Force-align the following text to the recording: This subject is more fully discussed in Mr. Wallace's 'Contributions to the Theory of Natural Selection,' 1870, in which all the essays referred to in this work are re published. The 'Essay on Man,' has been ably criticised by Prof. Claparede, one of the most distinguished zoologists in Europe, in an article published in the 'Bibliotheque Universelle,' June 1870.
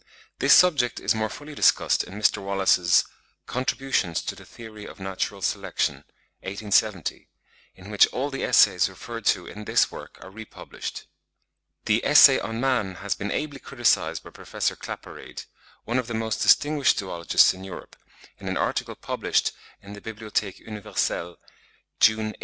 This 0.39 0.55
subject 0.55 0.99
is 0.99 1.13
more 1.13 1.29
fully 1.29 1.53
discussed 1.53 2.03
in 2.03 2.15
Mr. 2.19 2.39
Wallace's 2.41 3.05
'Contributions 3.45 4.23
to 4.23 4.33
the 4.33 4.45
Theory 4.45 4.83
of 4.87 4.99
Natural 4.99 5.43
Selection,' 5.43 6.05
1870, 6.41 7.29
in 7.75 7.91
which 7.91 8.07
all 8.07 8.31
the 8.31 8.43
essays 8.43 8.89
referred 8.89 9.27
to 9.27 9.45
in 9.45 9.65
this 9.65 9.91
work 9.91 10.17
are 10.23 10.31
re 10.31 10.43
published. 10.43 11.05
The 11.85 12.03
'Essay 12.03 12.39
on 12.39 12.59
Man,' 12.59 12.95
has 12.95 13.13
been 13.13 13.29
ably 13.29 13.59
criticised 13.59 14.23
by 14.23 14.31
Prof. 14.31 14.53
Claparede, 14.79 15.45
one 15.83 15.99
of 15.99 16.07
the 16.07 16.15
most 16.15 16.41
distinguished 16.41 16.97
zoologists 16.97 17.53
in 17.53 17.63
Europe, 17.63 17.95
in 18.39 18.47
an 18.47 18.57
article 18.57 18.95
published 18.95 19.51
in 19.83 19.93
the 19.93 20.01
'Bibliotheque 20.01 20.57
Universelle,' 20.61 21.37
June 21.99 22.29
1870. 22.29 22.37